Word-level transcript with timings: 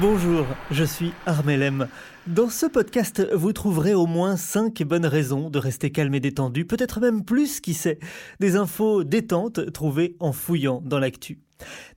Bonjour, 0.00 0.46
je 0.70 0.84
suis 0.84 1.12
Armelem. 1.26 1.88
Dans 2.26 2.48
ce 2.48 2.66
podcast, 2.66 3.26
vous 3.34 3.52
trouverez 3.52 3.94
au 3.94 4.06
moins 4.06 4.36
5 4.36 4.82
bonnes 4.84 5.06
raisons 5.06 5.50
de 5.50 5.58
rester 5.58 5.90
calme 5.90 6.14
et 6.14 6.20
détendu, 6.20 6.64
peut-être 6.64 7.00
même 7.00 7.24
plus, 7.24 7.60
qui 7.60 7.74
sait. 7.74 7.98
Des 8.38 8.56
infos 8.56 9.02
détentes 9.02 9.72
trouvées 9.72 10.16
en 10.20 10.32
fouillant 10.32 10.80
dans 10.84 11.00
l'actu. 11.00 11.40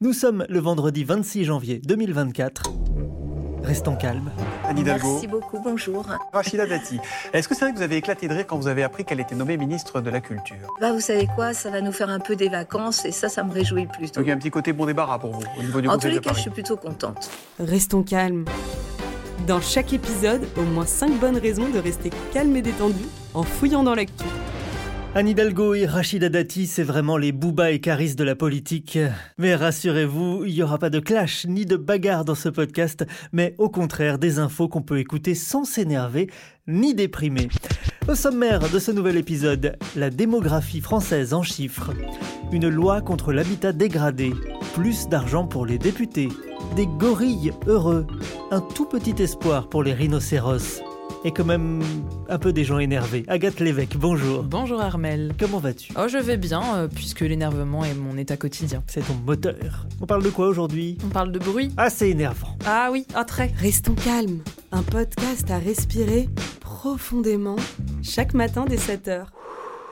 Nous 0.01 0.13
sommes 0.13 0.45
le 0.49 0.59
vendredi 0.59 1.03
26 1.03 1.45
janvier 1.45 1.79
2024. 1.85 2.63
Restons 3.65 3.95
calmes. 3.95 4.29
Anne 4.63 4.77
Hidalgo. 4.77 5.13
Merci 5.13 5.27
beaucoup, 5.27 5.59
bonjour. 5.59 6.05
Rachida 6.31 6.67
Dati. 6.67 6.99
Est-ce 7.33 7.47
que 7.47 7.55
c'est 7.55 7.65
vrai 7.65 7.73
que 7.73 7.77
vous 7.77 7.83
avez 7.83 7.97
éclaté 7.97 8.27
de 8.27 8.33
rire 8.33 8.45
quand 8.45 8.57
vous 8.57 8.67
avez 8.67 8.83
appris 8.83 9.05
qu'elle 9.05 9.19
était 9.19 9.33
nommée 9.33 9.57
ministre 9.57 10.01
de 10.01 10.09
la 10.11 10.21
Culture? 10.21 10.55
Bah, 10.79 10.91
vous 10.91 10.99
savez 10.99 11.27
quoi, 11.35 11.53
ça 11.55 11.71
va 11.71 11.81
nous 11.81 11.91
faire 11.91 12.09
un 12.09 12.19
peu 12.19 12.35
des 12.35 12.47
vacances 12.47 13.05
et 13.05 13.11
ça, 13.11 13.27
ça 13.27 13.43
me 13.43 13.51
réjouit 13.51 13.87
plutôt. 13.87 14.19
Donc 14.19 14.25
il 14.25 14.29
y 14.29 14.31
a 14.31 14.35
un 14.35 14.37
petit 14.37 14.51
côté 14.51 14.71
bon 14.71 14.85
débarras 14.85 15.17
pour 15.17 15.31
vous 15.31 15.43
au 15.57 15.63
niveau 15.63 15.81
du 15.81 15.87
En 15.87 15.97
tous 15.97 16.07
les 16.07 16.19
cas, 16.19 16.33
je 16.33 16.41
suis 16.41 16.51
plutôt 16.51 16.77
contente. 16.77 17.31
Restons 17.59 18.03
calmes. 18.03 18.45
Dans 19.47 19.61
chaque 19.61 19.93
épisode, 19.93 20.47
au 20.57 20.61
moins 20.61 20.85
5 20.85 21.19
bonnes 21.19 21.37
raisons 21.37 21.69
de 21.69 21.79
rester 21.79 22.11
calme 22.33 22.55
et 22.55 22.61
détendu 22.61 23.05
en 23.33 23.41
fouillant 23.41 23.83
dans 23.83 23.95
l'actu. 23.95 24.25
Anne 25.17 25.29
Hidalgo 25.29 25.73
et 25.75 25.85
Rachida 25.85 26.27
Dati, 26.27 26.67
c'est 26.67 26.83
vraiment 26.83 27.15
les 27.15 27.31
boubas 27.31 27.71
et 27.71 27.79
carisses 27.79 28.17
de 28.17 28.25
la 28.25 28.35
politique. 28.35 28.99
Mais 29.37 29.55
rassurez-vous, 29.55 30.43
il 30.43 30.55
n'y 30.55 30.61
aura 30.61 30.77
pas 30.77 30.89
de 30.89 30.99
clash 30.99 31.45
ni 31.47 31.65
de 31.65 31.77
bagarre 31.77 32.25
dans 32.25 32.35
ce 32.35 32.49
podcast, 32.49 33.05
mais 33.31 33.55
au 33.57 33.69
contraire 33.69 34.19
des 34.19 34.39
infos 34.39 34.67
qu'on 34.67 34.81
peut 34.81 34.99
écouter 34.99 35.33
sans 35.33 35.63
s'énerver 35.63 36.29
ni 36.67 36.93
déprimer. 36.93 37.47
Au 38.09 38.15
sommaire 38.15 38.69
de 38.69 38.77
ce 38.77 38.91
nouvel 38.91 39.15
épisode, 39.15 39.77
la 39.95 40.09
démographie 40.09 40.81
française 40.81 41.33
en 41.33 41.43
chiffres. 41.43 41.91
Une 42.51 42.67
loi 42.67 42.99
contre 42.99 43.31
l'habitat 43.31 43.71
dégradé. 43.71 44.33
Plus 44.73 45.07
d'argent 45.07 45.47
pour 45.47 45.65
les 45.65 45.77
députés. 45.77 46.27
Des 46.75 46.87
gorilles 46.87 47.53
heureux. 47.67 48.05
Un 48.51 48.59
tout 48.59 48.85
petit 48.85 49.23
espoir 49.23 49.69
pour 49.69 49.81
les 49.81 49.93
rhinocéros. 49.93 50.83
Et 51.25 51.31
quand 51.31 51.43
même 51.43 51.81
un 52.29 52.37
peu 52.37 52.53
des 52.53 52.63
gens 52.63 52.77
énervés. 52.77 53.25
Agathe 53.27 53.59
Lévesque, 53.59 53.97
bonjour. 53.97 54.43
Bonjour 54.43 54.79
Armel. 54.79 55.33
Comment 55.39 55.57
vas-tu? 55.57 55.91
Oh, 55.97 56.07
je 56.07 56.19
vais 56.19 56.37
bien, 56.37 56.61
euh, 56.75 56.87
puisque 56.87 57.21
l'énervement 57.21 57.83
est 57.83 57.95
mon 57.95 58.15
état 58.15 58.37
quotidien. 58.37 58.83
C'est 58.85 59.01
ton 59.01 59.15
moteur. 59.25 59.87
On 60.01 60.05
parle 60.05 60.21
de 60.21 60.29
quoi 60.29 60.47
aujourd'hui? 60.47 60.99
On 61.03 61.09
parle 61.09 61.31
de 61.31 61.39
bruit 61.39 61.71
Ah, 61.77 61.89
c'est 61.89 62.11
énervant. 62.11 62.55
Ah 62.67 62.89
oui, 62.91 63.07
ah 63.15 63.25
très. 63.25 63.47
Restons 63.57 63.95
calmes. 63.95 64.41
Un 64.71 64.83
podcast 64.83 65.49
à 65.49 65.57
respirer 65.57 66.29
profondément 66.59 67.55
chaque 68.03 68.35
matin 68.35 68.65
dès 68.69 68.77
7h. 68.77 69.25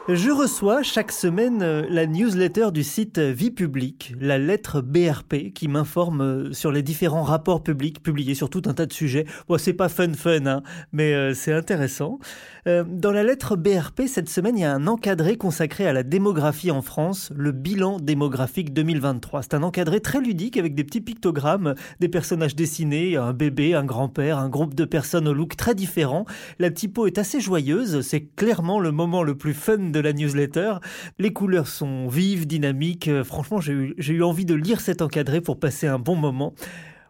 Je 0.09 0.31
reçois 0.31 0.83
chaque 0.83 1.13
semaine 1.13 1.61
euh, 1.61 1.85
la 1.87 2.05
newsletter 2.07 2.71
du 2.73 2.83
site 2.83 3.19
Vie 3.19 3.51
Publique, 3.51 4.13
la 4.19 4.37
lettre 4.37 4.81
BRP, 4.81 5.53
qui 5.55 5.69
m'informe 5.69 6.21
euh, 6.21 6.51
sur 6.51 6.73
les 6.73 6.83
différents 6.83 7.23
rapports 7.23 7.63
publics 7.63 8.03
publiés 8.03 8.35
sur 8.35 8.49
tout 8.49 8.63
un 8.65 8.73
tas 8.73 8.85
de 8.85 8.91
sujets. 8.91 9.23
Bon, 9.47 9.57
c'est 9.57 9.71
pas 9.71 9.87
fun 9.87 10.11
fun, 10.13 10.45
hein, 10.45 10.61
mais 10.91 11.13
euh, 11.13 11.33
c'est 11.33 11.53
intéressant. 11.53 12.19
Dans 12.65 13.11
la 13.11 13.23
lettre 13.23 13.57
BRP, 13.57 14.03
cette 14.07 14.29
semaine, 14.29 14.57
il 14.57 14.61
y 14.61 14.63
a 14.63 14.73
un 14.73 14.87
encadré 14.87 15.35
consacré 15.35 15.85
à 15.85 15.91
la 15.91 16.03
démographie 16.03 16.71
en 16.71 16.81
France, 16.81 17.29
le 17.35 17.51
bilan 17.51 17.97
démographique 17.99 18.71
2023. 18.71 19.41
C'est 19.41 19.53
un 19.53 19.63
encadré 19.63 19.99
très 19.99 20.21
ludique 20.21 20.55
avec 20.55 20.73
des 20.73 20.85
petits 20.85 21.01
pictogrammes, 21.01 21.75
des 21.99 22.07
personnages 22.07 22.55
dessinés, 22.55 23.17
un 23.17 23.33
bébé, 23.33 23.73
un 23.73 23.83
grand-père, 23.83 24.37
un 24.37 24.47
groupe 24.47 24.75
de 24.75 24.85
personnes 24.85 25.27
au 25.27 25.33
look 25.33 25.57
très 25.57 25.75
différent. 25.75 26.25
La 26.57 26.71
typo 26.71 27.05
est 27.05 27.17
assez 27.17 27.41
joyeuse, 27.41 27.99
c'est 27.99 28.33
clairement 28.33 28.79
le 28.79 28.93
moment 28.93 29.23
le 29.23 29.35
plus 29.35 29.53
fun 29.53 29.92
de 29.93 30.01
la 30.01 30.11
newsletter. 30.11 30.73
Les 31.19 31.31
couleurs 31.31 31.69
sont 31.69 32.09
vives, 32.09 32.45
dynamiques. 32.45 33.07
Euh, 33.07 33.23
Franchement, 33.23 33.61
j'ai 33.61 33.71
eu, 33.71 34.23
envie 34.23 34.45
de 34.45 34.55
lire 34.55 34.81
cet 34.81 35.01
encadré 35.01 35.39
pour 35.39 35.59
passer 35.59 35.87
un 35.87 35.99
bon 35.99 36.15
moment. 36.15 36.53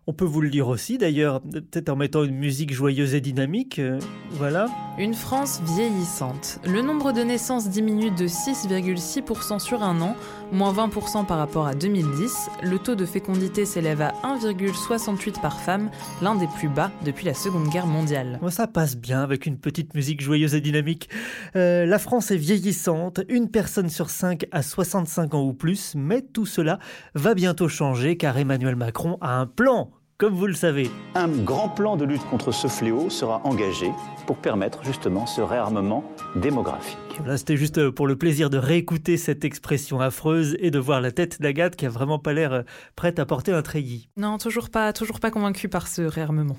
On 0.05 0.11
peut 0.11 0.25
vous 0.25 0.41
le 0.41 0.49
lire 0.49 0.67
aussi 0.67 0.97
d'ailleurs, 0.97 1.39
peut-être 1.41 1.87
en 1.87 1.95
mettant 1.95 2.25
une 2.25 2.35
musique 2.35 2.73
joyeuse 2.73 3.15
et 3.15 3.21
dynamique. 3.21 3.79
euh, 3.79 3.99
voilà. 4.31 4.65
Une 4.99 5.13
France 5.13 5.61
vieillissante. 5.75 6.59
Le 6.67 6.81
nombre 6.81 7.13
de 7.13 7.21
naissances 7.21 7.69
diminue 7.69 8.11
de 8.11 8.27
6,6% 8.27 9.59
sur 9.59 9.81
un 9.81 10.01
an, 10.01 10.15
moins 10.51 10.73
20% 10.73 11.25
par 11.25 11.37
rapport 11.37 11.67
à 11.67 11.73
2010. 11.73 12.49
Le 12.63 12.77
taux 12.79 12.95
de 12.95 13.05
fécondité 13.05 13.63
s'élève 13.65 14.01
à 14.01 14.11
1,68 14.23 15.41
par 15.41 15.61
femme, 15.61 15.89
l'un 16.21 16.35
des 16.35 16.47
plus 16.47 16.67
bas 16.67 16.91
depuis 17.05 17.25
la 17.25 17.33
Seconde 17.33 17.69
Guerre 17.69 17.87
mondiale. 17.87 18.39
Ça 18.49 18.67
passe 18.67 18.97
bien 18.97 19.21
avec 19.21 19.45
une 19.45 19.57
petite 19.57 19.93
musique 19.95 20.21
joyeuse 20.21 20.53
et 20.53 20.61
dynamique. 20.61 21.09
Euh, 21.55 21.85
la 21.85 21.97
France 21.97 22.29
est 22.29 22.37
vieillissante, 22.37 23.21
une 23.29 23.49
personne 23.49 23.89
sur 23.89 24.09
cinq 24.09 24.47
a 24.51 24.61
65 24.61 25.33
ans 25.33 25.43
ou 25.43 25.53
plus, 25.53 25.93
mais 25.95 26.21
tout 26.21 26.45
cela 26.45 26.77
va 27.15 27.33
bientôt 27.35 27.69
changer 27.69 28.17
car 28.17 28.37
Emmanuel 28.37 28.75
Macron 28.75 29.17
a 29.21 29.39
un 29.39 29.47
plan, 29.47 29.89
comme 30.23 30.35
vous 30.35 30.47
le 30.47 30.53
savez. 30.53 30.89
Un 31.15 31.27
grand 31.27 31.67
plan 31.67 31.97
de 31.97 32.05
lutte 32.05 32.23
contre 32.29 32.53
ce 32.53 32.69
fléau 32.69 33.09
sera 33.09 33.41
engagé 33.43 33.91
pour 34.25 34.37
permettre 34.37 34.81
justement 34.85 35.25
ce 35.25 35.41
réarmement 35.41 36.05
démographique. 36.37 36.97
Là, 37.25 37.35
c'était 37.35 37.57
juste 37.57 37.77
euh, 37.77 37.91
pour 37.91 38.07
le 38.07 38.15
plaisir 38.15 38.49
de 38.49 38.57
réécouter 38.57 39.17
cette 39.17 39.43
expression 39.43 39.99
affreuse 39.99 40.55
et 40.61 40.71
de 40.71 40.79
voir 40.79 41.01
la 41.01 41.11
tête 41.11 41.41
d'Agathe 41.41 41.75
qui 41.75 41.85
a 41.85 41.89
vraiment 41.89 42.19
pas 42.19 42.31
l'air 42.31 42.53
euh, 42.53 42.61
prête 42.95 43.19
à 43.19 43.25
porter 43.25 43.51
un 43.51 43.61
treillis. 43.61 44.07
Non, 44.15 44.37
toujours 44.37 44.69
pas, 44.69 44.93
toujours 44.93 45.19
pas 45.19 45.29
convaincu 45.29 45.67
par 45.67 45.89
ce 45.89 46.03
réarmement. 46.03 46.55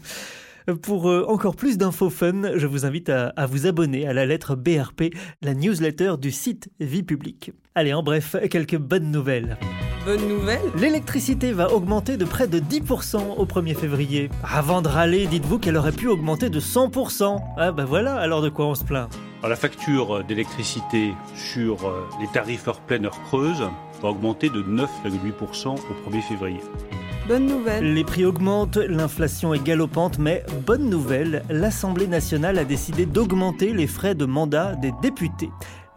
Pour 0.82 1.08
euh, 1.08 1.24
encore 1.26 1.56
plus 1.56 1.78
d'infos 1.78 2.10
fun, 2.10 2.42
je 2.56 2.66
vous 2.66 2.84
invite 2.84 3.08
à, 3.08 3.28
à 3.28 3.46
vous 3.46 3.66
abonner 3.66 4.06
à 4.06 4.12
la 4.12 4.26
lettre 4.26 4.56
BRP, 4.56 5.04
la 5.40 5.54
newsletter 5.54 6.16
du 6.20 6.32
site 6.32 6.68
Vie 6.80 7.02
Publique. 7.02 7.52
Allez, 7.74 7.94
en 7.94 8.02
bref, 8.02 8.36
quelques 8.50 8.76
bonnes 8.76 9.10
nouvelles. 9.10 9.56
Bonne 10.04 10.28
nouvelle 10.28 10.60
L'électricité 10.76 11.52
va 11.52 11.72
augmenter 11.72 12.18
de 12.18 12.26
près 12.26 12.46
de 12.46 12.60
10% 12.60 13.36
au 13.38 13.46
1er 13.46 13.74
février. 13.74 14.28
Avant 14.42 14.82
de 14.82 14.88
râler, 14.88 15.26
dites-vous 15.26 15.58
qu'elle 15.58 15.78
aurait 15.78 15.92
pu 15.92 16.08
augmenter 16.08 16.50
de 16.50 16.60
100%. 16.60 17.40
Ah 17.56 17.72
bah 17.72 17.86
voilà, 17.86 18.16
alors 18.16 18.42
de 18.42 18.50
quoi 18.50 18.66
on 18.66 18.74
se 18.74 18.84
plaint? 18.84 19.08
Alors, 19.38 19.48
la 19.48 19.56
facture 19.56 20.22
d'électricité 20.24 21.14
sur 21.34 21.86
euh, 21.88 22.06
les 22.20 22.26
tarifs 22.26 22.68
heure 22.68 22.80
pleine, 22.80 23.06
heure 23.06 23.22
creuse 23.22 23.62
va 24.02 24.08
augmenter 24.08 24.50
de 24.50 24.62
9,8% 24.62 25.68
au 25.68 26.10
1er 26.10 26.20
février. 26.20 26.60
Bonne 27.26 27.46
nouvelle 27.46 27.94
Les 27.94 28.04
prix 28.04 28.26
augmentent, 28.26 28.76
l'inflation 28.76 29.54
est 29.54 29.64
galopante, 29.64 30.18
mais 30.18 30.44
bonne 30.66 30.90
nouvelle, 30.90 31.42
l'Assemblée 31.48 32.08
nationale 32.08 32.58
a 32.58 32.64
décidé 32.64 33.06
d'augmenter 33.06 33.72
les 33.72 33.86
frais 33.86 34.14
de 34.14 34.26
mandat 34.26 34.74
des 34.74 34.92
députés. 35.00 35.48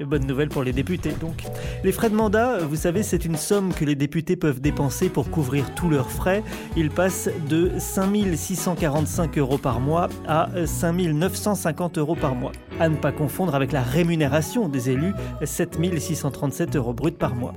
Bonne 0.05 0.27
nouvelle 0.27 0.49
pour 0.49 0.61
les 0.63 0.73
députés 0.73 1.11
donc. 1.19 1.43
Les 1.83 1.91
frais 1.91 2.11
de 2.11 2.15
mandat, 2.15 2.59
vous 2.59 2.75
savez, 2.75 3.01
c'est 3.01 3.25
une 3.25 3.35
somme 3.35 3.73
que 3.73 3.83
les 3.83 3.95
députés 3.95 4.35
peuvent 4.35 4.61
dépenser 4.61 5.09
pour 5.09 5.31
couvrir 5.31 5.73
tous 5.73 5.89
leurs 5.89 6.11
frais. 6.11 6.43
Ils 6.75 6.91
passent 6.91 7.29
de 7.49 7.71
5645 7.79 9.39
euros 9.39 9.57
par 9.57 9.79
mois 9.79 10.09
à 10.27 10.49
5950 10.67 11.97
euros 11.97 12.15
par 12.15 12.35
mois. 12.35 12.51
À 12.79 12.89
ne 12.89 12.95
pas 12.95 13.11
confondre 13.11 13.55
avec 13.55 13.71
la 13.71 13.81
rémunération 13.81 14.69
des 14.69 14.91
élus, 14.91 15.13
7637 15.43 16.75
euros 16.75 16.93
bruts 16.93 17.11
par 17.11 17.33
mois. 17.33 17.55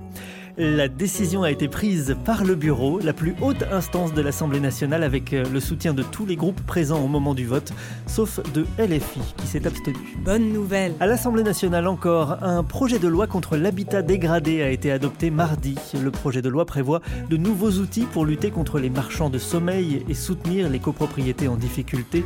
La 0.62 0.88
décision 0.88 1.42
a 1.42 1.50
été 1.50 1.68
prise 1.68 2.14
par 2.26 2.44
le 2.44 2.54
bureau, 2.54 2.98
la 2.98 3.14
plus 3.14 3.34
haute 3.40 3.64
instance 3.72 4.12
de 4.12 4.20
l'Assemblée 4.20 4.60
nationale, 4.60 5.02
avec 5.04 5.32
euh, 5.32 5.42
le 5.50 5.58
soutien 5.58 5.94
de 5.94 6.02
tous 6.02 6.26
les 6.26 6.36
groupes 6.36 6.60
présents 6.66 7.02
au 7.02 7.08
moment 7.08 7.32
du 7.32 7.46
vote, 7.46 7.72
sauf 8.06 8.40
de 8.52 8.66
LFI 8.78 9.20
qui 9.38 9.46
s'est 9.46 9.66
abstenu. 9.66 9.96
Bonne 10.22 10.52
nouvelle 10.52 10.92
À 11.00 11.06
l'Assemblée 11.06 11.44
nationale 11.44 11.86
encore, 11.86 12.42
un 12.42 12.62
projet 12.62 12.98
de 12.98 13.08
loi 13.08 13.26
contre 13.26 13.56
l'habitat 13.56 14.02
dégradé 14.02 14.60
a 14.60 14.68
été 14.68 14.92
adopté 14.92 15.30
mardi. 15.30 15.76
Le 15.98 16.10
projet 16.10 16.42
de 16.42 16.50
loi 16.50 16.66
prévoit 16.66 17.00
de 17.30 17.38
nouveaux 17.38 17.78
outils 17.78 18.04
pour 18.04 18.26
lutter 18.26 18.50
contre 18.50 18.78
les 18.78 18.90
marchands 18.90 19.30
de 19.30 19.38
sommeil 19.38 20.04
et 20.10 20.14
soutenir 20.14 20.68
les 20.68 20.78
copropriétés 20.78 21.48
en 21.48 21.56
difficulté. 21.56 22.22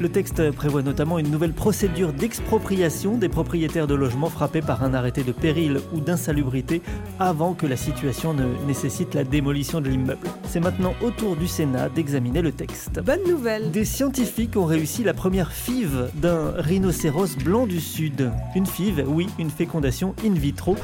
Le 0.00 0.08
texte 0.08 0.50
prévoit 0.50 0.82
notamment 0.82 1.20
une 1.20 1.30
nouvelle 1.30 1.52
procédure 1.52 2.12
d'expropriation 2.12 3.16
des 3.16 3.28
propriétaires 3.28 3.86
de 3.86 3.94
logements 3.94 4.28
frappés 4.28 4.60
par 4.60 4.82
un 4.82 4.92
arrêté 4.92 5.22
de 5.22 5.30
péril 5.30 5.78
ou 5.92 6.00
d'insalubrité 6.00 6.82
avant 7.20 7.54
que 7.54 7.66
la 7.66 7.76
situation 7.76 8.34
ne 8.34 8.44
nécessite 8.66 9.14
la 9.14 9.22
démolition 9.22 9.80
de 9.80 9.88
l'immeuble. 9.88 10.26
C'est 10.48 10.58
maintenant 10.58 10.94
au 11.00 11.10
tour 11.10 11.36
du 11.36 11.46
Sénat 11.46 11.88
d'examiner 11.88 12.42
le 12.42 12.50
texte. 12.50 13.00
Bonne 13.04 13.22
nouvelle 13.28 13.70
Des 13.70 13.84
scientifiques 13.84 14.56
ont 14.56 14.64
réussi 14.64 15.04
la 15.04 15.14
première 15.14 15.52
FIV 15.52 16.10
d'un 16.14 16.50
rhinocéros 16.56 17.36
blanc 17.44 17.66
du 17.66 17.80
Sud. 17.80 18.32
Une 18.56 18.66
FIV, 18.66 19.04
oui, 19.06 19.28
une 19.38 19.50
fécondation 19.50 20.14
in 20.24 20.34
vitro. 20.34 20.76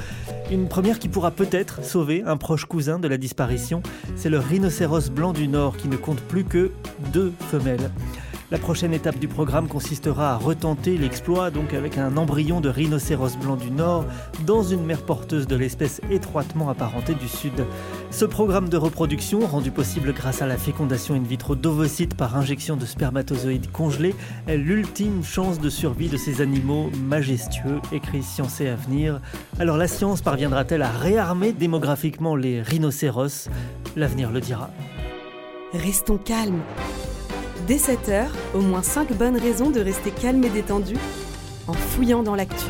Une 0.52 0.68
première 0.68 1.00
qui 1.00 1.08
pourra 1.08 1.32
peut-être 1.32 1.84
sauver 1.84 2.22
un 2.24 2.36
proche 2.36 2.64
cousin 2.64 3.00
de 3.00 3.08
la 3.08 3.18
disparition. 3.18 3.82
C'est 4.14 4.30
le 4.30 4.38
rhinocéros 4.38 5.10
blanc 5.10 5.32
du 5.32 5.48
Nord 5.48 5.76
qui 5.76 5.88
ne 5.88 5.96
compte 5.96 6.20
plus 6.20 6.44
que 6.44 6.70
deux 7.12 7.32
femelles. 7.50 7.90
La 8.50 8.58
prochaine 8.58 8.92
étape 8.92 9.20
du 9.20 9.28
programme 9.28 9.68
consistera 9.68 10.32
à 10.32 10.36
retenter 10.36 10.98
l'exploit 10.98 11.52
donc 11.52 11.72
avec 11.72 11.98
un 11.98 12.16
embryon 12.16 12.60
de 12.60 12.68
rhinocéros 12.68 13.36
blanc 13.40 13.54
du 13.54 13.70
Nord 13.70 14.04
dans 14.44 14.64
une 14.64 14.84
mère 14.84 15.02
porteuse 15.02 15.46
de 15.46 15.54
l'espèce 15.54 16.00
étroitement 16.10 16.68
apparentée 16.68 17.14
du 17.14 17.28
Sud. 17.28 17.64
Ce 18.10 18.24
programme 18.24 18.68
de 18.68 18.76
reproduction, 18.76 19.46
rendu 19.46 19.70
possible 19.70 20.12
grâce 20.12 20.42
à 20.42 20.48
la 20.48 20.56
fécondation 20.56 21.14
in 21.14 21.22
vitro 21.22 21.54
d'ovocytes 21.54 22.16
par 22.16 22.36
injection 22.36 22.76
de 22.76 22.86
spermatozoïdes 22.86 23.70
congelés, 23.70 24.16
est 24.48 24.56
l'ultime 24.56 25.22
chance 25.22 25.60
de 25.60 25.70
survie 25.70 26.08
de 26.08 26.16
ces 26.16 26.40
animaux 26.40 26.90
majestueux, 27.04 27.80
écrit 27.92 28.24
Science 28.24 28.60
et 28.60 28.68
Avenir. 28.68 29.20
Alors 29.60 29.76
la 29.76 29.86
science 29.86 30.22
parviendra-t-elle 30.22 30.82
à 30.82 30.90
réarmer 30.90 31.52
démographiquement 31.52 32.34
les 32.34 32.62
rhinocéros? 32.62 33.48
L'avenir 33.94 34.32
le 34.32 34.40
dira. 34.40 34.70
Restons 35.72 36.18
calmes. 36.18 36.62
Dès 37.70 37.76
7h, 37.76 38.26
au 38.52 38.62
moins 38.62 38.82
5 38.82 39.16
bonnes 39.16 39.36
raisons 39.36 39.70
de 39.70 39.78
rester 39.78 40.10
calme 40.10 40.42
et 40.42 40.50
détendu 40.50 40.96
en 41.68 41.72
fouillant 41.72 42.24
dans 42.24 42.34
l'actu. 42.34 42.66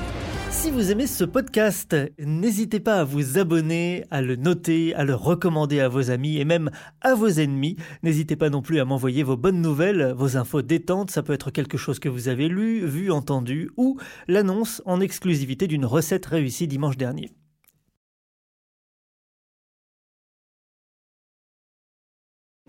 Si 0.50 0.70
vous 0.70 0.90
aimez 0.90 1.06
ce 1.06 1.24
podcast, 1.24 1.96
n'hésitez 2.18 2.80
pas 2.80 2.96
à 2.96 3.04
vous 3.04 3.38
abonner, 3.38 4.04
à 4.10 4.20
le 4.20 4.36
noter, 4.36 4.94
à 4.94 5.04
le 5.04 5.14
recommander 5.14 5.80
à 5.80 5.88
vos 5.88 6.10
amis 6.10 6.36
et 6.36 6.44
même 6.44 6.70
à 7.00 7.14
vos 7.14 7.28
ennemis. 7.28 7.76
N'hésitez 8.02 8.36
pas 8.36 8.50
non 8.50 8.60
plus 8.60 8.78
à 8.78 8.84
m'envoyer 8.84 9.22
vos 9.22 9.38
bonnes 9.38 9.62
nouvelles, 9.62 10.12
vos 10.14 10.36
infos 10.36 10.60
détentes. 10.60 11.10
Ça 11.10 11.22
peut 11.22 11.32
être 11.32 11.50
quelque 11.50 11.78
chose 11.78 11.98
que 11.98 12.10
vous 12.10 12.28
avez 12.28 12.48
lu, 12.48 12.84
vu, 12.84 13.10
entendu 13.10 13.70
ou 13.78 13.96
l'annonce 14.28 14.82
en 14.84 15.00
exclusivité 15.00 15.66
d'une 15.66 15.86
recette 15.86 16.26
réussie 16.26 16.68
dimanche 16.68 16.98
dernier. 16.98 17.30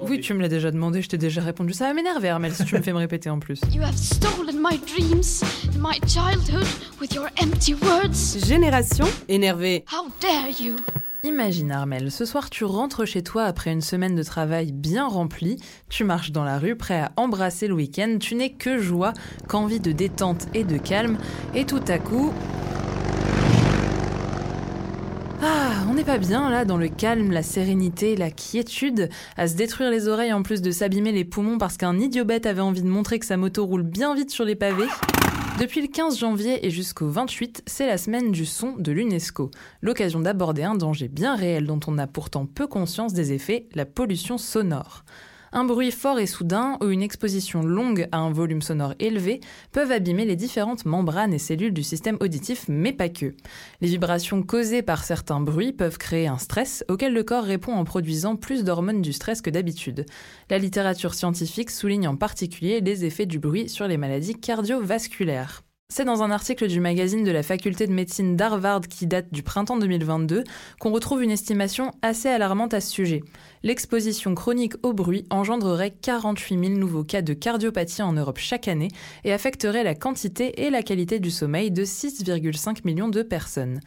Oui, 0.01 0.19
tu 0.19 0.33
me 0.33 0.41
l'as 0.41 0.47
déjà 0.47 0.71
demandé, 0.71 1.01
je 1.01 1.09
t'ai 1.09 1.17
déjà 1.17 1.41
répondu. 1.41 1.73
Ça 1.73 1.85
va 1.85 1.93
m'énerver, 1.93 2.29
Armel, 2.29 2.53
si 2.53 2.65
tu 2.65 2.75
me 2.75 2.81
fais 2.81 2.91
me 2.91 2.97
répéter 2.97 3.29
en 3.29 3.39
plus. 3.39 3.61
You 3.71 3.83
have 3.83 3.95
stolen 3.95 4.57
my 4.59 4.79
dreams 4.79 5.43
and 5.43 5.79
my 5.79 5.99
childhood 6.07 6.67
with 6.99 7.13
your 7.13 7.27
empty 7.41 7.75
words. 7.75 8.45
Génération 8.45 9.05
énervée. 9.29 9.85
How 9.91 10.07
dare 10.19 10.49
you? 10.59 10.75
Imagine 11.23 11.71
Armel, 11.71 12.09
ce 12.09 12.25
soir 12.25 12.49
tu 12.49 12.63
rentres 12.63 13.05
chez 13.05 13.21
toi 13.21 13.43
après 13.43 13.71
une 13.71 13.81
semaine 13.81 14.15
de 14.15 14.23
travail 14.23 14.71
bien 14.71 15.07
remplie, 15.07 15.57
tu 15.87 16.03
marches 16.03 16.31
dans 16.31 16.43
la 16.43 16.57
rue 16.57 16.75
prêt 16.75 16.99
à 16.99 17.11
embrasser 17.15 17.67
le 17.67 17.75
week-end, 17.75 18.17
tu 18.19 18.33
n'es 18.33 18.53
que 18.53 18.79
joie, 18.79 19.13
qu'envie 19.47 19.79
de 19.79 19.91
détente 19.91 20.47
et 20.55 20.63
de 20.63 20.77
calme, 20.77 21.17
et 21.53 21.65
tout 21.65 21.83
à 21.87 21.99
coup... 21.99 22.33
Ah, 25.43 25.85
on 25.89 25.95
n'est 25.95 26.03
pas 26.03 26.19
bien 26.19 26.51
là 26.51 26.65
dans 26.65 26.77
le 26.77 26.87
calme, 26.87 27.31
la 27.31 27.41
sérénité, 27.41 28.15
la 28.15 28.29
quiétude, 28.29 29.09
à 29.37 29.47
se 29.47 29.55
détruire 29.55 29.89
les 29.89 30.07
oreilles 30.07 30.33
en 30.33 30.43
plus 30.43 30.61
de 30.61 30.69
s'abîmer 30.69 31.11
les 31.11 31.25
poumons 31.25 31.57
parce 31.57 31.77
qu'un 31.77 31.97
idiot 31.97 32.25
bête 32.25 32.45
avait 32.45 32.61
envie 32.61 32.83
de 32.83 32.87
montrer 32.87 33.17
que 33.17 33.25
sa 33.25 33.37
moto 33.37 33.65
roule 33.65 33.81
bien 33.81 34.13
vite 34.13 34.29
sur 34.29 34.45
les 34.45 34.55
pavés. 34.55 34.87
Depuis 35.59 35.81
le 35.81 35.87
15 35.87 36.19
janvier 36.19 36.63
et 36.65 36.69
jusqu'au 36.69 37.07
28, 37.07 37.63
c'est 37.65 37.87
la 37.87 37.97
semaine 37.97 38.31
du 38.31 38.45
son 38.45 38.73
de 38.77 38.91
l'UNESCO, 38.91 39.49
l'occasion 39.81 40.19
d'aborder 40.19 40.61
un 40.61 40.75
danger 40.75 41.07
bien 41.07 41.35
réel 41.35 41.65
dont 41.65 41.79
on 41.87 41.97
a 41.97 42.05
pourtant 42.05 42.45
peu 42.45 42.67
conscience 42.67 43.13
des 43.13 43.33
effets, 43.33 43.67
la 43.73 43.87
pollution 43.87 44.37
sonore. 44.37 45.03
Un 45.53 45.65
bruit 45.65 45.91
fort 45.91 46.17
et 46.17 46.27
soudain 46.27 46.77
ou 46.81 46.89
une 46.89 47.01
exposition 47.01 47.61
longue 47.61 48.07
à 48.13 48.19
un 48.19 48.31
volume 48.31 48.61
sonore 48.61 48.93
élevé 48.99 49.41
peuvent 49.73 49.91
abîmer 49.91 50.23
les 50.23 50.37
différentes 50.37 50.85
membranes 50.85 51.33
et 51.33 51.39
cellules 51.39 51.73
du 51.73 51.83
système 51.83 52.17
auditif, 52.21 52.65
mais 52.69 52.93
pas 52.93 53.09
que. 53.09 53.35
Les 53.81 53.89
vibrations 53.89 54.43
causées 54.43 54.81
par 54.81 55.03
certains 55.03 55.41
bruits 55.41 55.73
peuvent 55.73 55.97
créer 55.97 56.27
un 56.27 56.37
stress 56.37 56.85
auquel 56.87 57.13
le 57.13 57.23
corps 57.23 57.43
répond 57.43 57.73
en 57.73 57.83
produisant 57.83 58.37
plus 58.37 58.63
d'hormones 58.63 59.01
du 59.01 59.11
stress 59.11 59.41
que 59.41 59.49
d'habitude. 59.49 60.05
La 60.49 60.57
littérature 60.57 61.13
scientifique 61.13 61.69
souligne 61.69 62.07
en 62.07 62.15
particulier 62.15 62.79
les 62.79 63.03
effets 63.03 63.25
du 63.25 63.39
bruit 63.39 63.67
sur 63.67 63.87
les 63.87 63.97
maladies 63.97 64.35
cardiovasculaires. 64.35 65.63
C'est 65.93 66.05
dans 66.05 66.23
un 66.23 66.31
article 66.31 66.69
du 66.69 66.79
magazine 66.79 67.25
de 67.25 67.31
la 67.31 67.43
faculté 67.43 67.85
de 67.85 67.91
médecine 67.91 68.37
d'Harvard 68.37 68.79
qui 68.79 69.07
date 69.07 69.33
du 69.33 69.43
printemps 69.43 69.75
2022 69.75 70.45
qu'on 70.79 70.93
retrouve 70.93 71.21
une 71.21 71.31
estimation 71.31 71.91
assez 72.01 72.29
alarmante 72.29 72.73
à 72.73 72.79
ce 72.79 72.89
sujet. 72.89 73.23
L'exposition 73.61 74.33
chronique 74.33 74.75
au 74.83 74.93
bruit 74.93 75.25
engendrerait 75.29 75.91
48 75.91 76.59
000 76.67 76.79
nouveaux 76.79 77.03
cas 77.03 77.21
de 77.21 77.33
cardiopathie 77.33 78.03
en 78.03 78.13
Europe 78.13 78.39
chaque 78.39 78.69
année 78.69 78.87
et 79.25 79.33
affecterait 79.33 79.83
la 79.83 79.93
quantité 79.93 80.61
et 80.65 80.69
la 80.69 80.81
qualité 80.81 81.19
du 81.19 81.29
sommeil 81.29 81.71
de 81.71 81.83
6,5 81.83 82.85
millions 82.85 83.09
de 83.09 83.21
personnes. 83.21 83.81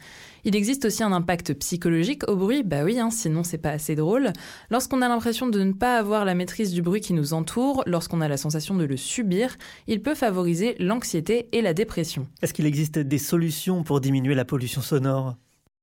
Il 0.47 0.55
existe 0.55 0.85
aussi 0.85 1.01
un 1.01 1.11
impact 1.11 1.55
psychologique 1.55 2.29
au 2.29 2.35
bruit, 2.35 2.61
bah 2.61 2.83
oui, 2.83 2.99
hein, 2.99 3.09
sinon 3.09 3.43
c'est 3.43 3.57
pas 3.57 3.71
assez 3.71 3.95
drôle. 3.95 4.31
Lorsqu'on 4.69 5.01
a 5.01 5.07
l'impression 5.07 5.47
de 5.47 5.63
ne 5.63 5.73
pas 5.73 5.97
avoir 5.97 6.23
la 6.23 6.35
maîtrise 6.35 6.71
du 6.71 6.83
bruit 6.83 7.01
qui 7.01 7.13
nous 7.13 7.33
entoure, 7.33 7.81
lorsqu'on 7.87 8.21
a 8.21 8.27
la 8.27 8.37
sensation 8.37 8.75
de 8.75 8.83
le 8.83 8.95
subir, 8.95 9.57
il 9.87 10.03
peut 10.03 10.13
favoriser 10.13 10.75
l'anxiété 10.77 11.49
et 11.51 11.63
la 11.63 11.73
dépression. 11.73 11.94
Est-ce 11.97 12.53
qu'il 12.53 12.65
existe 12.65 12.99
des 12.99 13.17
solutions 13.17 13.83
pour 13.83 14.01
diminuer 14.01 14.35
la 14.35 14.45
pollution 14.45 14.81
sonore? 14.81 15.35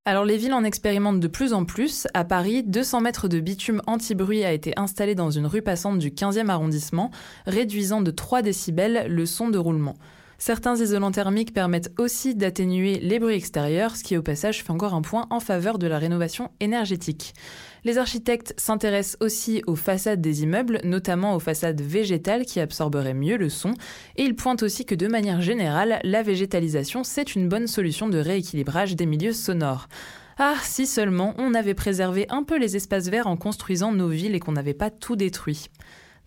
Alors 0.05 0.25
les 0.25 0.37
villes 0.37 0.53
en 0.53 0.64
expérimentent 0.64 1.20
de 1.20 1.29
plus 1.29 1.53
en 1.53 1.64
plus. 1.64 2.09
À 2.12 2.25
Paris, 2.25 2.64
200 2.64 3.03
mètres 3.03 3.29
de 3.29 3.38
bitume 3.38 3.81
anti-bruit 3.87 4.44
a 4.44 4.53
été 4.53 4.73
installé 4.76 5.14
dans 5.14 5.31
une 5.31 5.47
rue 5.47 5.62
passante 5.62 6.00
du 6.00 6.11
15e 6.11 6.49
arrondissement, 6.49 7.12
réduisant 7.47 8.00
de 8.00 8.11
3 8.11 8.43
décibels 8.43 9.06
le 9.09 9.26
son 9.26 9.49
de 9.49 9.59
roulement. 9.59 9.94
Certains 10.38 10.75
isolants 10.75 11.12
thermiques 11.12 11.55
permettent 11.55 11.93
aussi 12.00 12.35
d'atténuer 12.35 12.99
les 12.99 13.20
bruits 13.20 13.37
extérieurs, 13.37 13.94
ce 13.94 14.03
qui 14.03 14.17
au 14.17 14.23
passage 14.23 14.64
fait 14.64 14.73
encore 14.73 14.94
un 14.94 15.03
point 15.03 15.29
en 15.31 15.38
faveur 15.38 15.79
de 15.79 15.87
la 15.87 15.99
rénovation 15.99 16.50
énergétique. 16.59 17.32
Les 17.84 17.99
architectes 17.99 18.55
s'intéressent 18.58 19.17
aussi 19.20 19.62
aux 19.67 19.75
façades 19.75 20.20
des 20.20 20.44
immeubles, 20.44 20.81
notamment 20.84 21.34
aux 21.34 21.40
façades 21.40 21.81
végétales 21.81 22.46
qui 22.46 22.61
absorberaient 22.61 23.12
mieux 23.12 23.37
le 23.37 23.49
son, 23.49 23.75
et 24.17 24.23
ils 24.23 24.37
pointent 24.37 24.62
aussi 24.62 24.84
que 24.84 24.94
de 24.94 25.08
manière 25.08 25.40
générale, 25.40 25.99
la 26.05 26.23
végétalisation, 26.23 27.02
c'est 27.02 27.34
une 27.34 27.49
bonne 27.49 27.67
solution 27.67 28.08
de 28.08 28.19
rééquilibrage 28.19 28.94
des 28.94 29.06
milieux 29.06 29.32
sonores. 29.32 29.88
Ah, 30.38 30.55
si 30.62 30.87
seulement 30.87 31.34
on 31.38 31.55
avait 31.55 31.75
préservé 31.75 32.26
un 32.31 32.44
peu 32.44 32.56
les 32.56 32.76
espaces 32.76 33.08
verts 33.08 33.26
en 33.26 33.37
construisant 33.37 33.93
nos 33.93 34.08
villes 34.08 34.35
et 34.35 34.40
qu'on 34.40 34.52
n'avait 34.52 34.75
pas 34.75 34.90
tout 34.90 35.17
détruit. 35.17 35.69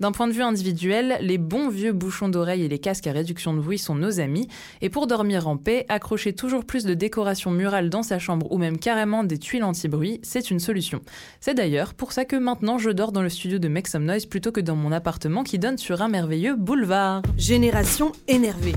D'un 0.01 0.11
point 0.11 0.27
de 0.27 0.33
vue 0.33 0.41
individuel, 0.41 1.17
les 1.21 1.37
bons 1.37 1.69
vieux 1.69 1.93
bouchons 1.93 2.27
d'oreille 2.27 2.63
et 2.63 2.67
les 2.67 2.79
casques 2.79 3.07
à 3.07 3.13
réduction 3.13 3.53
de 3.53 3.61
bruit 3.61 3.77
sont 3.77 3.95
nos 3.95 4.19
amis, 4.19 4.49
et 4.81 4.89
pour 4.89 5.07
dormir 5.07 5.47
en 5.47 5.55
paix, 5.55 5.85
accrocher 5.87 6.33
toujours 6.33 6.65
plus 6.65 6.83
de 6.83 6.93
décorations 6.93 7.51
murales 7.51 7.89
dans 7.89 8.03
sa 8.03 8.19
chambre 8.19 8.51
ou 8.51 8.57
même 8.57 8.77
carrément 8.77 9.23
des 9.23 9.37
tuiles 9.37 9.63
anti-bruit, 9.63 10.19
c'est 10.21 10.51
une 10.51 10.59
solution. 10.59 10.99
C'est 11.39 11.53
d'ailleurs 11.53 11.93
pour 11.93 12.11
ça 12.11 12.25
que 12.25 12.35
maintenant 12.35 12.77
je 12.77 12.89
dors 12.89 13.13
dans 13.13 13.21
le 13.21 13.29
studio 13.29 13.57
de 13.57 13.69
Make 13.69 13.87
Some 13.87 14.03
Noise 14.03 14.25
plutôt 14.25 14.51
que 14.51 14.61
dans 14.61 14.75
mon 14.75 14.91
appartement 14.91 15.43
qui 15.43 15.59
donne 15.59 15.77
sur 15.77 16.01
un 16.01 16.09
merveilleux 16.09 16.55
boulevard. 16.55 17.21
Génération 17.37 18.11
énervée. 18.27 18.75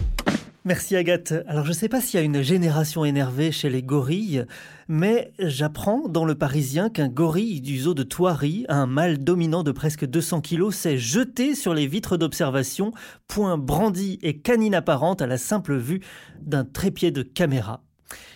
Merci 0.69 0.97
Agathe. 0.97 1.33
Alors 1.47 1.65
je 1.65 1.71
ne 1.71 1.75
sais 1.75 1.89
pas 1.89 2.03
s'il 2.03 2.21
y 2.21 2.23
a 2.23 2.27
une 2.27 2.43
génération 2.43 3.03
énervée 3.07 3.53
chez 3.53 3.71
les 3.71 3.83
gorilles, 3.83 4.45
mais 4.87 5.33
j'apprends 5.39 6.11
dans 6.11 6.27
le 6.27 6.35
Parisien 6.35 6.91
qu'un 6.91 7.09
gorille 7.09 7.63
du 7.63 7.79
zoo 7.79 7.95
de 7.95 8.03
Thoiry, 8.03 8.67
un 8.69 8.85
mâle 8.85 9.17
dominant 9.17 9.63
de 9.63 9.73
presque 9.73 10.05
200 10.05 10.43
kilos, 10.43 10.75
s'est 10.75 10.99
jeté 10.99 11.55
sur 11.55 11.73
les 11.73 11.87
vitres 11.87 12.19
d'observation, 12.19 12.93
point 13.29 13.57
brandi 13.57 14.19
et 14.21 14.41
canine 14.41 14.75
apparente 14.75 15.23
à 15.23 15.27
la 15.27 15.39
simple 15.39 15.75
vue 15.75 16.03
d'un 16.43 16.67
trépied 16.67 17.13
de 17.13 17.23
caméra. 17.23 17.83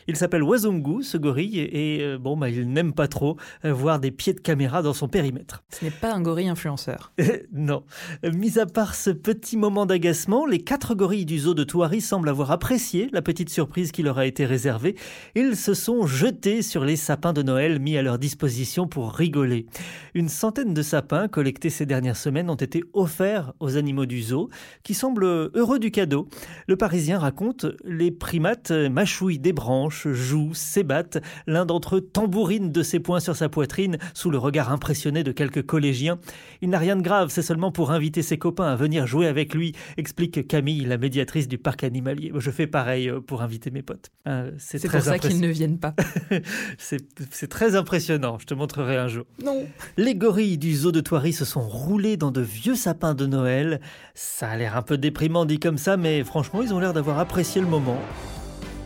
Il 0.09 0.16
s'appelle 0.16 0.42
Wazungu, 0.42 1.02
ce 1.02 1.16
gorille, 1.16 1.59
et 1.59 2.00
euh, 2.02 2.18
bon, 2.18 2.37
bah, 2.37 2.49
il 2.49 2.71
n'aime 2.73 2.92
pas 2.92 3.09
trop 3.09 3.37
euh, 3.64 3.73
voir 3.73 4.00
des 4.00 4.11
pieds 4.11 4.32
de 4.32 4.40
caméra 4.40 4.82
dans 4.82 4.92
son 4.92 5.09
périmètre. 5.09 5.62
Ce 5.71 5.85
n'est 5.85 5.90
pas 5.90 6.12
un 6.12 6.21
gorille 6.21 6.49
influenceur. 6.49 7.12
non. 7.52 7.85
Mis 8.23 8.59
à 8.59 8.66
part 8.66 8.94
ce 8.94 9.11
petit 9.11 9.56
moment 9.56 9.87
d'agacement, 9.87 10.47
les 10.47 10.61
quatre 10.61 10.94
gorilles 10.94 11.26
du 11.26 11.38
zoo 11.38 11.54
de 11.54 11.64
Touari 11.64 12.00
semblent 12.00 12.28
avoir 12.28 12.50
apprécié 12.50 13.09
la 13.12 13.23
petite 13.23 13.50
surprise 13.50 13.92
qui 13.92 14.02
leur 14.02 14.18
a 14.18 14.26
été 14.26 14.44
réservée. 14.44 14.97
Ils 15.35 15.56
se 15.56 15.75
sont 15.75 16.06
jetés 16.06 16.62
sur 16.62 16.85
les 16.85 16.97
sapins 16.97 17.32
de 17.32 17.42
Noël 17.42 17.78
mis 17.78 17.97
à 17.97 18.02
leur 18.02 18.18
disposition 18.18 18.88
pour 18.88 19.12
rigoler. 19.12 19.66
Une 20.14 20.28
centaine 20.28 20.75
de 20.75 20.82
sapins 20.82 21.28
collectés 21.28 21.71
ces 21.71 21.87
dernières 21.87 22.16
semaines 22.16 22.50
ont 22.50 22.54
été 22.54 22.82
offerts 22.92 23.52
aux 23.61 23.76
animaux 23.76 24.06
du 24.06 24.23
zoo, 24.23 24.50
qui 24.82 24.94
semblent 24.94 25.50
heureux 25.54 25.78
du 25.78 25.90
cadeau. 25.90 26.28
Le 26.66 26.76
Parisien 26.76 27.18
raconte 27.18 27.66
les 27.85 28.11
primates 28.11 28.71
mâchouillent 28.71 29.38
des 29.38 29.52
branches 29.52 29.91
hanches, 29.92 30.08
jouent, 30.08 30.54
s'ébattent. 30.54 31.18
L'un 31.46 31.66
d'entre 31.66 31.96
eux 31.96 32.00
tambourine 32.00 32.72
de 32.72 32.82
ses 32.82 33.00
poings 33.00 33.20
sur 33.20 33.37
sa 33.37 33.49
poitrine 33.49 33.99
sous 34.14 34.30
le 34.30 34.38
regard 34.38 34.72
impressionné 34.72 35.22
de 35.22 35.32
quelques 35.32 35.64
collégiens. 35.64 36.18
Il 36.61 36.70
n'a 36.70 36.78
rien 36.78 36.96
de 36.96 37.02
grave, 37.02 37.28
c'est 37.30 37.42
seulement 37.42 37.72
pour 37.72 37.90
inviter 37.90 38.22
ses 38.22 38.38
copains 38.38 38.66
à 38.66 38.76
venir 38.76 39.06
jouer 39.06 39.26
avec 39.26 39.54
lui, 39.54 39.75
explique 39.96 40.46
Camille, 40.46 40.84
la 40.84 40.99
médiatrice 40.99 41.49
du 41.49 41.58
parc 41.58 41.84
animalier. 41.84 42.32
Je 42.34 42.50
fais 42.50 42.66
pareil 42.66 43.08
euh, 43.08 43.20
pour 43.20 43.42
inviter 43.42 43.70
mes 43.70 43.82
potes. 43.82 44.11
Euh, 44.26 44.50
c'est 44.58 44.80
pour 44.88 45.00
ça 45.00 45.18
qu'ils 45.18 45.40
ne 45.40 45.49
viennent 45.49 45.78
pas. 45.78 45.94
c'est 46.78 47.49
très 47.49 47.76
impressionnant, 47.76 48.38
je 48.40 48.46
te 48.46 48.54
montrerai 48.54 48.96
un 48.96 49.08
jour. 49.08 49.26
Non. 49.44 49.66
Les 49.96 50.14
gorilles 50.14 50.58
du 50.58 50.75
zoo 50.75 50.92
de 50.92 51.00
Thoiry 51.00 51.32
se 51.32 51.44
sont 51.44 51.61
roulés 51.61 52.16
dans 52.16 52.30
de 52.30 52.40
vieux 52.40 52.76
sapins 52.76 53.14
de 53.14 53.26
Noël. 53.26 53.80
Ça 54.14 54.49
a 54.49 54.56
l'air 54.56 54.76
un 54.76 54.82
peu 54.82 54.96
déprimant 54.96 55.44
dit 55.44 55.58
comme 55.58 55.78
ça, 55.78 55.96
mais 55.96 56.25
franchement, 56.25 56.62
ils 56.62 56.72
ont 56.72 56.78
l'air 56.78 56.92
d'avoir 56.92 57.18
apprécié 57.18 57.61
le 57.61 57.66
moment. 57.66 57.99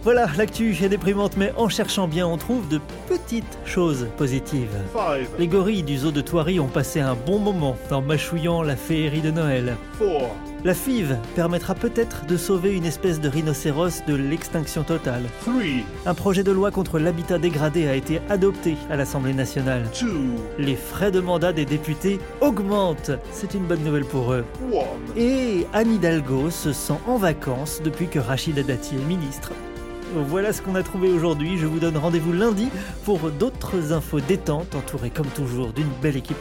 Voilà, 0.06 0.28
l'actu 0.38 0.72
est 0.84 0.88
déprimante, 0.88 1.36
mais 1.36 1.52
en 1.56 1.68
cherchant 1.68 2.06
bien, 2.06 2.28
on 2.28 2.36
trouve 2.36 2.68
de 2.68 2.80
petites 3.08 3.58
choses 3.64 4.06
positives. 4.16 4.70
Les 5.36 5.48
gorilles 5.48 5.82
du 5.82 5.98
zoo 5.98 6.12
de 6.12 6.20
Thoiry 6.20 6.60
ont 6.60 6.68
passé 6.68 7.00
un 7.00 7.16
bon 7.16 7.40
moment 7.40 7.76
en 7.90 8.02
mâchouillant 8.02 8.62
la 8.62 8.76
féerie 8.76 9.20
de 9.20 9.32
Noël. 9.32 9.76
La 10.64 10.75
FIV 10.75 11.16
permettra 11.34 11.75
peut-être 11.75 12.25
de 12.25 12.36
sauver 12.36 12.72
une 12.72 12.84
espèce 12.84 13.20
de 13.20 13.28
rhinocéros 13.28 14.04
de 14.06 14.14
l'extinction 14.14 14.84
totale. 14.84 15.25
Un 16.06 16.14
projet 16.14 16.44
de 16.44 16.52
loi 16.52 16.70
contre 16.70 17.00
l'habitat 17.00 17.38
dégradé 17.38 17.88
a 17.88 17.96
été 17.96 18.20
adopté 18.28 18.76
à 18.88 18.94
l'Assemblée 18.94 19.34
nationale. 19.34 19.82
Les 20.56 20.76
frais 20.76 21.10
de 21.10 21.18
mandat 21.18 21.52
des 21.52 21.64
députés 21.64 22.20
augmentent. 22.40 23.10
C'est 23.32 23.54
une 23.54 23.64
bonne 23.64 23.82
nouvelle 23.82 24.04
pour 24.04 24.32
eux. 24.32 24.44
Et 25.16 25.66
Anne 25.72 25.94
Hidalgo 25.94 26.50
se 26.50 26.72
sent 26.72 27.00
en 27.08 27.16
vacances 27.16 27.80
depuis 27.82 28.06
que 28.06 28.20
Rachida 28.20 28.62
Dati 28.62 28.94
est 28.94 29.08
ministre. 29.08 29.50
Voilà 30.14 30.52
ce 30.52 30.62
qu'on 30.62 30.75
a 30.75 30.82
trouvé 30.82 31.10
aujourd'hui. 31.10 31.58
Je 31.58 31.66
vous 31.66 31.78
donne 31.78 31.96
rendez-vous 31.96 32.32
lundi 32.32 32.68
pour 33.04 33.30
d'autres 33.30 33.92
infos 33.92 34.20
détentes, 34.20 34.75
entourées 34.75 35.10
comme 35.10 35.26
toujours 35.28 35.72
d'une 35.72 35.90
belle 36.00 36.16
équipe 36.16 36.36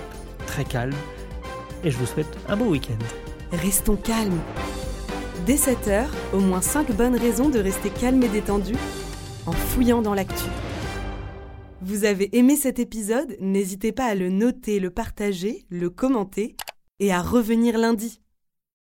très 0.46 0.64
calme. 0.64 0.96
Et 1.84 1.92
je 1.92 1.98
vous 1.98 2.06
souhaite 2.06 2.28
un 2.48 2.56
beau 2.56 2.66
week-end. 2.66 2.98
Restons 3.52 3.96
calmes. 3.96 4.40
Dès 5.46 5.56
7h, 5.56 6.06
au 6.34 6.40
moins 6.40 6.62
5 6.62 6.92
bonnes 6.94 7.16
raisons 7.16 7.50
de 7.50 7.60
rester 7.60 7.90
calme 7.90 8.24
et 8.24 8.30
détendu 8.30 8.74
en 9.46 9.52
fouillant 9.52 10.02
dans 10.02 10.14
l'actu. 10.14 10.46
Vous 11.82 12.06
avez 12.06 12.36
aimé 12.38 12.56
cet 12.56 12.80
épisode? 12.80 13.36
N'hésitez 13.40 13.92
pas 13.92 14.06
à 14.06 14.16
le 14.16 14.30
noter, 14.30 14.80
le 14.80 14.90
partager, 14.90 15.66
le 15.70 15.90
commenter 15.90 16.56
et 17.00 17.14
à 17.14 17.22
revenir 17.22 17.78
lundi. 17.78 18.22